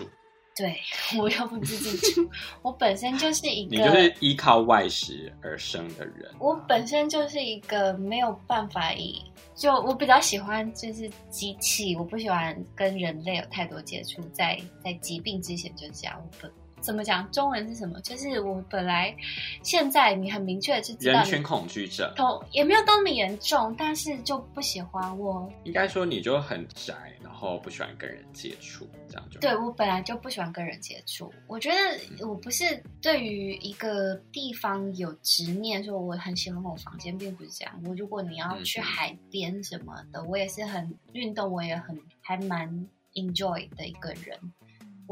[0.55, 0.77] 对，
[1.17, 2.29] 我又不是自己煮，
[2.61, 6.31] 我本身就是一个，你就是依靠外食而生的人。
[6.39, 9.19] 我本身就是一个没有办法以，
[9.55, 16.15] 就我比较喜欢就是机器，我不喜欢跟人类有太多接触，在在疾病之前就这样。
[16.23, 16.51] 我本
[16.84, 17.32] 怎么讲？
[17.32, 18.00] 中文是什么？
[18.02, 19.15] 就是我本来
[19.63, 25.52] 现在你很明确的是知道人群恐惧症，头也没有到那么严重，但是就不喜欢我。
[25.63, 26.93] 应该说你就很宅，
[27.24, 31.34] 然后不喜欢跟人接触，这样就对，我本来就不喜欢跟人接触。
[31.48, 37.82] 我觉得我不是对于一个地方有执念，说我很喜欢我房间，并不是这样。
[37.86, 42.69] 我如果你要去海边什么的，嗯、我也是很运动，我也很还蛮
[43.13, 44.38] enjoy 的一个人。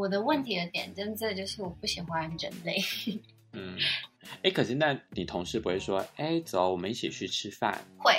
[0.02, 2.76] 我的问题的点，真的就是我不喜欢人类。
[3.54, 3.78] 嗯，
[4.42, 7.80] 哎，可是那你同事不会说，哎，走，我们一起去吃饭？
[8.00, 8.14] 会。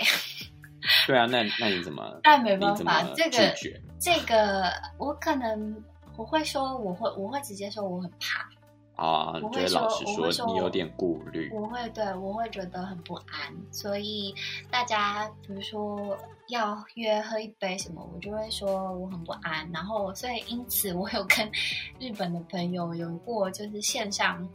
[1.09, 2.09] 对啊，那那你怎么？
[2.23, 3.55] 但没办法，这个
[4.01, 5.75] 这个，我可能
[6.16, 8.49] 我会说，我会我会直接说，我很怕。
[8.96, 11.50] 啊，我觉得老实说，说你有点顾虑。
[11.52, 14.35] 我会对，我会觉得很不安，所以
[14.70, 16.16] 大家比如说
[16.48, 19.68] 要约喝一杯什么，我就会说我很不安。
[19.72, 21.50] 然后，所以因此我有跟
[21.98, 24.46] 日本的朋友有过，就是线上，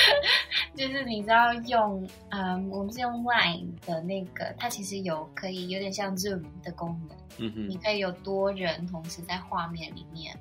[0.76, 10.38] 就是你知道用，嗯，我们是用 Line 的那个，它其实有可以有点像 Zoom 的功能，嗯哼，你可以有多人同时在画面里面。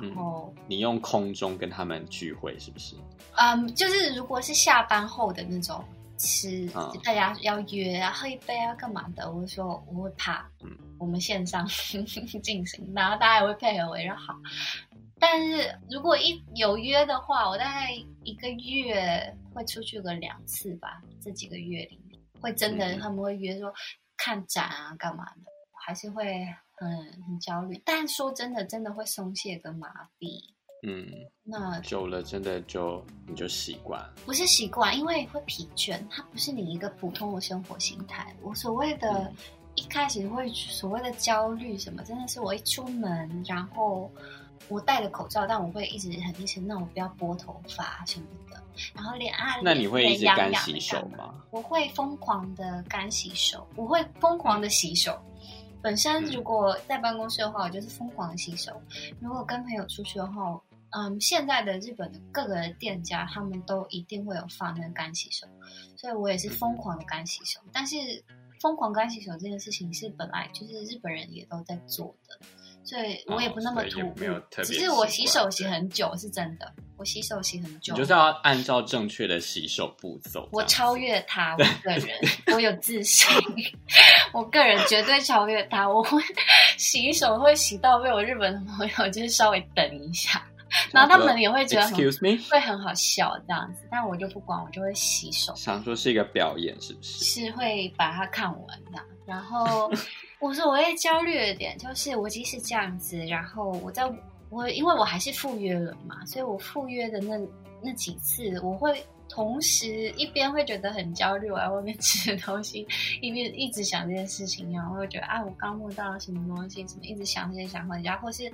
[0.00, 2.96] 然后、嗯、你用空中跟他们聚会是不是？
[3.36, 5.84] 嗯，就是如果是下班后的那种
[6.16, 9.30] 吃，嗯、大家要约啊，喝一杯啊，干嘛的？
[9.30, 11.66] 我会说我会怕，嗯，我们线上
[12.42, 14.34] 进行，然后大家也会配合，我也好。
[15.20, 17.90] 但是如果一有约的话，我大概
[18.22, 21.00] 一个月会出去个两次吧。
[21.20, 23.72] 这几个月里面会真的，嗯、他们会约说
[24.16, 25.42] 看展啊，干嘛的，
[25.84, 26.46] 还是会。
[26.80, 26.90] 嗯，
[27.26, 29.88] 很焦虑，但说真的，真的会松懈跟麻
[30.18, 30.40] 痹。
[30.86, 31.04] 嗯，
[31.42, 36.00] 那久了真的就你就习惯，不是习惯，因为会疲倦。
[36.08, 38.32] 它不是你一个普通的生活形态。
[38.42, 39.34] 我所谓的，嗯、
[39.74, 44.08] 一开始会所谓的焦虑什么，真的是我一出门，然后
[44.68, 48.62] 我戴着口罩，但我会一直很一直那我不要拨头发什么的，
[48.94, 51.34] 然后脸啊，那你会一直干洗手吗？
[51.50, 55.20] 我会疯狂的干洗手，我会疯狂的洗手。
[55.82, 58.80] 本身如果在办公室的话，我就是疯狂的洗手。
[59.20, 60.60] 如果跟朋友出去的话，
[60.90, 65.46] 嗯，现在的日本的各个店家，他们都一定会有放那个干洗手，
[65.96, 67.60] 所以我也是疯狂的干洗手。
[67.72, 67.96] 但是
[68.60, 72.38] 疯狂干洗手这件事情是本来就是日本人也都在做的。
[72.88, 76.72] 所以我也不那么突兀，哦、只是我洗手洗很久，是真的。
[76.96, 80.48] 我洗手洗很久，你就是要按照正确的洗手步骤。
[80.50, 82.18] 我超越他，我个人，
[82.54, 83.28] 我有自信，
[84.32, 85.86] 我个人绝对超越他。
[85.86, 86.18] 我会
[86.78, 90.42] 洗手会洗到被我日本的朋友 就是稍微等一下，
[90.92, 92.42] 然后他们也会觉得很 Excuse me?
[92.50, 95.54] 会很好笑这样子，但我就不管，我就会洗手。
[95.56, 97.24] 想说是一个表演，是不是？
[97.24, 99.90] 是会把它看完的，然后。
[100.40, 104.08] 我说我会焦虑的点就是，我即使这样子，然后我在
[104.50, 107.36] 我因为我还是赴约了嘛，所以我赴约的那
[107.82, 112.86] 那几次，我会同时一边会觉得很焦虑，我在外面吃的东西，
[113.20, 118.50] 一边一直想这件事情，然后会觉得啊，我刚摸到什么东西，怎么一直想这些想法，然后或是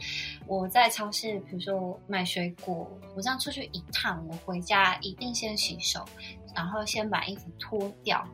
[0.47, 6.05] 我在超市，比如说买水果，我这样出去一趟，我回家一定先洗手，
[6.55, 8.27] 然后先把衣服脱掉。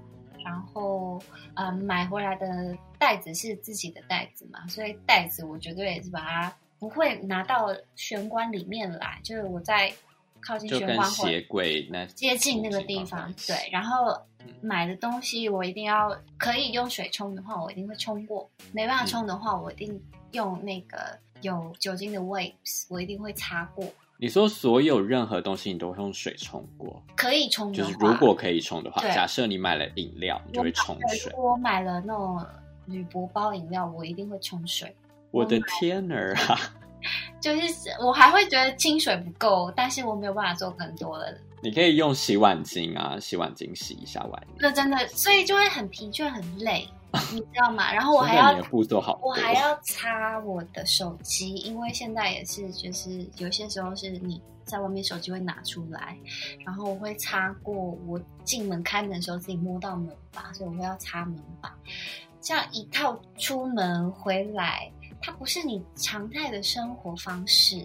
[0.42, 1.20] 然后，
[1.52, 9.92] 嗯，买回来的袋子是自己的袋子嘛，所以袋子我绝对也是把它不会拿到玄关里面来，就是我在
[10.40, 13.56] 靠近玄关鞋柜那接近那个地方，对。
[13.70, 14.16] 然后
[14.60, 23.84] 买的东西我一定要可以用水冲的话，我一定会冲过；没办法冲的话，我一定用那个有酒精的 wipes，我一定会擦过。
[24.22, 27.02] 你说所有任何东西你都会用水冲过？
[27.16, 31.32] 可以冲，就是如果可以冲的话，假设你买了饮料，你就会冲水。
[31.36, 32.46] 我买了那种
[32.86, 34.94] 铝箔包饮料，我一定会冲水。
[35.30, 36.58] 我的天儿啊！
[37.40, 44.42] 就是我还会觉得清水不够，但是我没有办法做更多的你可以用洗碗巾啊，洗碗巾洗一下碗。
[44.58, 46.88] 那真的，所以就会很疲倦、很累，
[47.32, 47.92] 你知道吗？
[47.92, 56.16] 然后我还要步骤好，我还要擦我的手机，因为现在也是，就是有些时候是你在外面手机会拿出来，
[56.64, 57.74] 然后我会擦过
[58.06, 61.76] 我进门开门的时候自己摸到门把，所以我会要擦门把。
[62.40, 64.90] 这样一套出门回来，
[65.20, 67.84] 它不是你常态的生活方式，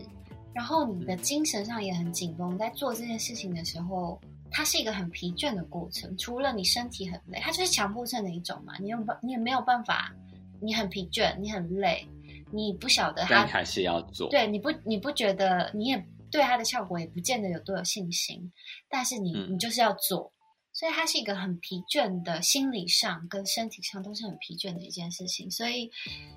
[0.54, 2.58] 然后你的精神上也很紧绷。
[2.58, 4.20] 在做这件事情的时候，
[4.50, 6.18] 它是一个很疲倦的过程。
[6.18, 8.74] 除了你身体很累，它就是强迫症的一种嘛。
[8.80, 10.16] 你有，你也没有办法，
[10.62, 12.08] 你很疲倦，你很累，
[12.52, 14.30] 你不晓得它还是要做。
[14.30, 18.52] 对，你不，你不觉得，你也对它的效果也不见得有多有信心，
[18.90, 20.32] 但是你，你就是要做。
[20.76, 25.49] 嗯所以它是一个很疲倦的，心理上跟身体上都是很疲倦的一件事情。
[25.49, 25.89] 所以，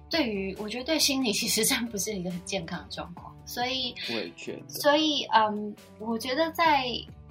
[0.09, 3.37] 对于我觉得对心理其实真不是一个很健康的状况。
[3.45, 4.69] 所以我也觉得。
[4.69, 6.85] 所以，嗯，我觉得在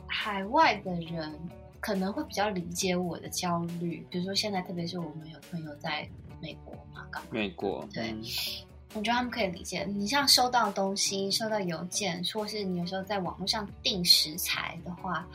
[0.06, 1.34] 海外的人
[1.80, 4.06] 可能会比较理解我的焦虑。
[4.12, 6.06] 比如说现在，特别是我们有朋友在
[6.42, 8.22] 美国嘛，刚美国，对，嗯、
[8.96, 9.86] 我觉得他们可以理解。
[9.86, 15.26] 你像收到东西、收到邮件，或是你有时候在网络上订食材的话。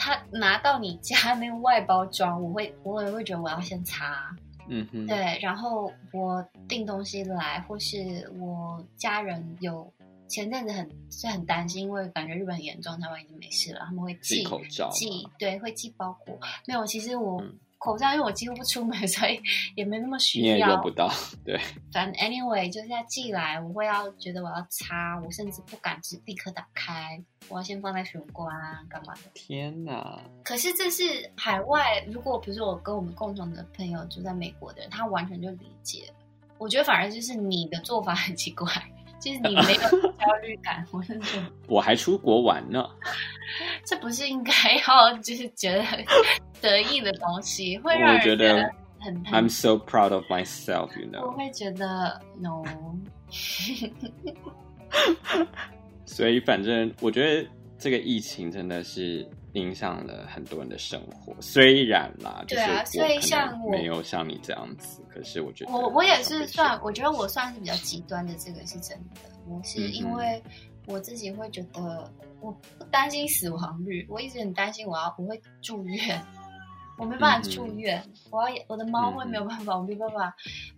[0.00, 4.34] 他拿到你家那个外包装，我会 我也会觉得我要先擦，
[4.68, 5.38] 嗯哼，对。
[5.42, 9.92] 然后我订东西来，或是我家人有
[10.26, 16.38] 前阵子很是很担心，因为感觉日本很严重，台湾已经没事了，他们会寄口罩，寄对，会寄包裹。
[16.66, 17.42] 没有，其实我。
[17.42, 19.40] 嗯口罩，因为我几乎不出门， 所以
[19.74, 20.54] 也没那么需要。
[20.54, 21.10] 你也用不到，
[21.44, 21.58] 对。
[21.90, 27.18] 反正 anyway，就是要寄来，我会要觉得我要擦，我甚至不敢是立刻打开，
[27.48, 29.20] 我要先放在玄关啊，干嘛的？
[29.32, 30.20] 天哪！
[30.44, 36.12] 可是这是海外，如果比如说我跟我们共同的朋友住在美国的人，他完全就理解。
[36.58, 38.70] 我觉得反而就是你的做法很奇怪。
[39.20, 42.88] 就是你没有焦虑感，我是说， 我还出国玩呢，
[43.84, 44.52] 这不是应该
[44.86, 45.84] 要就是觉得
[46.60, 48.68] 得意的东西，会让人觉得
[48.98, 49.22] 很。
[49.26, 51.26] I'm so proud of myself, you know。
[51.26, 52.62] 我会觉得 no。
[56.04, 57.48] 所以反正我觉得
[57.78, 59.28] 这个疫情真的是。
[59.54, 69.20] 影响了很多人的生活，虽然啦，对啊，所以像我没有像你这样子，可是我觉得我我也是算，我觉得我算是比较极端的，这个是真的。
[69.48, 70.40] 我是因为
[70.86, 72.08] 我自己会觉得
[72.40, 76.22] 我不担心死亡率，我一直很担心我要不会住院，
[76.96, 80.32] 我没办法住院，嗯、我要我的猫会没有办法，嗯、我没办法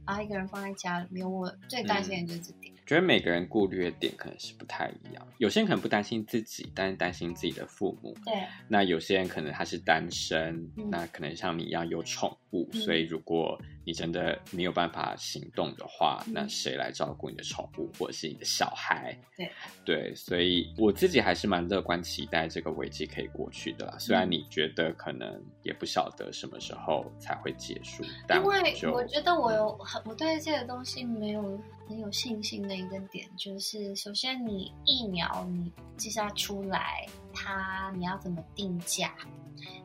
[0.07, 2.72] 把一个人放在家里面，我最担心的就是这点。
[2.83, 8.15] 嗯觉得每个人顾虑的点可能是不太一样，有些人可能不担心自己，但是担心自己的父母。
[8.25, 8.35] 对。
[8.69, 19.17] 那有些人可能他是单身，嗯、那可能像你一样有宠物，嗯、所以如果你真的没有办法行动的话，嗯、那谁来照顾你的宠物或者是你的小孩？
[19.37, 19.51] 对。
[19.85, 23.97] 对，所以我自己还是蛮乐观期待这个危机可以过去的啦。
[23.99, 31.61] 虽然你觉得可能也不晓得什么时候才会结束，但因为我觉得我有很我对这个东西没有。
[31.89, 39.15] 很有信心的一个点就是，首先你疫苗你就是要出来，它你要怎么定价？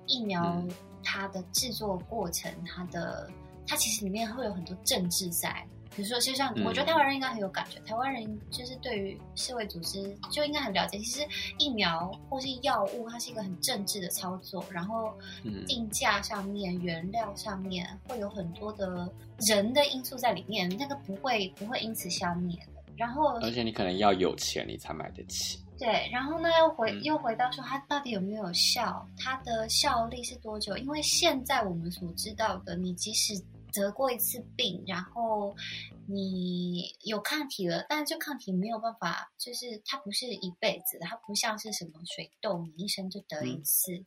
[0.06, 0.64] 疫苗
[1.04, 3.30] 它的制作过程，它的
[3.66, 5.68] 它其实里面会有很多政治在。
[5.98, 11.00] 比如说，就像我觉得台湾人应该很有感觉，嗯、台湾人就是对于世卫组织就应该很了解。
[11.00, 11.28] 其实
[11.58, 15.12] 疫苗或是药物，它是一个很政治的操作，然后
[15.66, 22.94] 定价上面、原料上面会有很多的人的因素在里面，那个不会不会因此消灭的。
[22.96, 25.60] 然后，而且你可能要有钱，你才买得起。
[25.80, 30.78] 对，然后呢，又回又回到说它到底有没有效，它的效力是多久？
[30.78, 33.34] 因为现在我们所知道的，你即使
[33.82, 35.56] 得过一次病，然后
[36.06, 43.94] 你有抗体了，但是这抗体没有办法，就是它不是一辈子，它不像是什么水痘，你一生就得一次。
[43.94, 44.06] 嗯、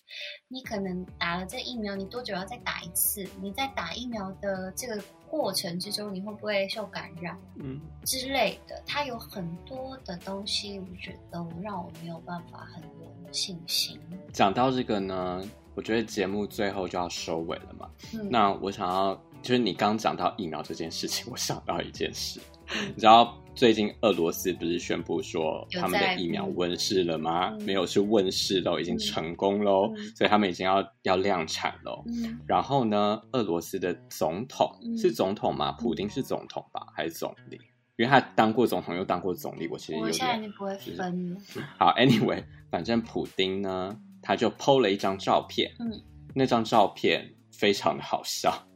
[0.48, 3.26] 你可能打了这疫苗，你多久要再打一次？
[3.40, 7.38] 你在打疫苗的这个过程之中，你会不会受感染？
[7.56, 14.00] 嗯，之类的，它有很多的东西，我觉得让我没有办法很有信心。
[14.32, 15.42] 讲到这个呢，
[15.74, 17.90] 我觉得节目最后就要收尾了嘛。
[18.14, 19.20] 嗯、那我想要。
[19.42, 22.40] 就是你刚讲到疫苗这件事情，我想到一件事，
[22.94, 27.50] 你知道最近俄罗斯不是宣布说他们的疫苗问世了吗？
[27.66, 32.04] 没有，是问世都已经成功喽，所以他们已经要要量产喽。
[32.46, 35.72] 然后呢，俄罗斯的总统是总统吗？
[35.72, 37.58] 普丁是总统吧，还是总理？
[37.96, 40.06] 因为他当过总统又当过总理，我其实有点。
[40.08, 41.40] 我现在已经不会分了。
[41.78, 46.00] 好，Anyway，反正普丁呢，他就 PO 了一张照片，嗯，
[46.34, 48.66] 那张照片非常的好笑。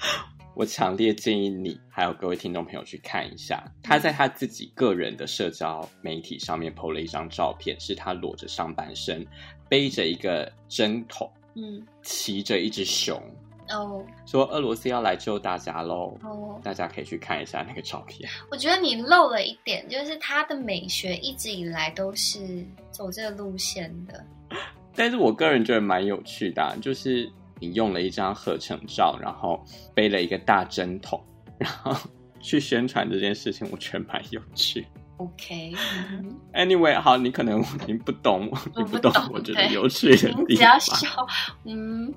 [0.56, 3.64] 我强烈建议你还有各位听众朋友去看一下。
[3.82, 9.26] 他在他自己个人的社交媒体上面 PO 了一张照片，是他裸着上半身，
[9.68, 13.22] 背着一个针筒，嗯，骑着一只熊。
[13.68, 16.18] 哦，说俄罗斯要来救大家喽！
[16.24, 18.28] 哦，大家可以去看一下那个照片。
[18.50, 24.26] 我觉得你漏了一点，就是他的美学一直以来都是走这个路线的。
[24.96, 27.30] 但是我个人觉得蛮有趣的啊，就是
[27.60, 29.62] 你用了一张合成照，然后
[29.94, 31.22] 背了一个大针筒，
[31.58, 31.94] 然后
[32.40, 34.86] 去宣传这件事情，我觉得蛮有趣。
[35.18, 40.44] OK，Anyway，好，你可能你不懂，你不懂，我觉得有趣的地方。
[40.48, 41.26] 你只要笑，
[41.66, 42.14] 嗯。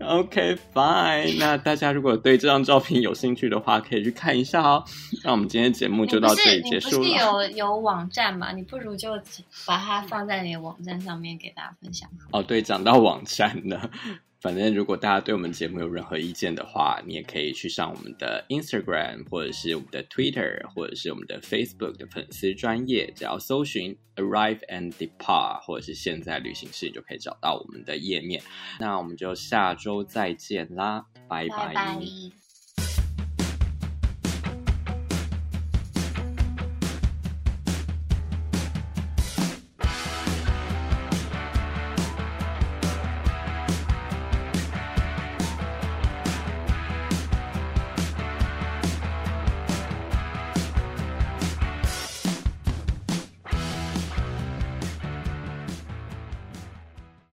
[0.00, 1.38] OK，fine。
[1.38, 4.84] 那大家如果对这张照片有兴趣的话，可以去看一下哦。
[5.24, 7.06] 那我们今天节目就到这里结束了。
[7.06, 8.52] 你不是有有网站吗？
[8.52, 9.10] 你不如就
[9.66, 12.08] 把它放在你的网站上面给大家分享。
[12.30, 13.90] 哦，对，讲到网站呢。
[14.40, 28.40] 反正，如果大家对我们节目有任何意见的话，你也可以去上我们的 Instagram，或者是我们的 Twitter，或者是我们的 Facebook 的粉丝专业，只要搜寻 Arrive and Depart，或者是现在旅行室，你就可以找到我们的页面。
[28.78, 31.98] 那我们就下周再见啦，拜拜。